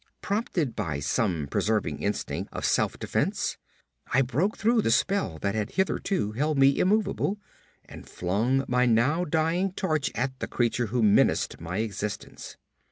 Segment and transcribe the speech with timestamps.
[0.23, 3.57] Prompted by some preserving instinct of self defense,
[4.11, 7.39] I broke through the spell that had hitherto held me immovable,
[7.85, 12.57] and flung my now dying torch at the creature who menaced my existence.